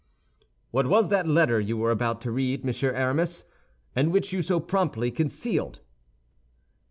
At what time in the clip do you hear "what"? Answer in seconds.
0.71-0.87